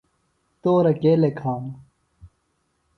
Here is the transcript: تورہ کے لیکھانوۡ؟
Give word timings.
تورہ 0.61 0.91
کے 1.01 1.11
لیکھانوۡ؟ 1.21 1.75